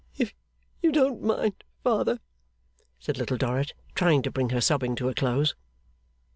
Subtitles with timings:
[0.17, 0.33] 'If
[0.81, 2.17] you wouldn't mind, father,'
[2.97, 5.53] said Little Dorrit, trying to bring her sobbing to a close.